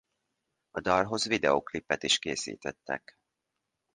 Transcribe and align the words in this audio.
A 0.71 0.79
dalhoz 0.79 1.25
videóklipet 1.25 2.03
is 2.03 2.19
készítettek. 2.19 3.15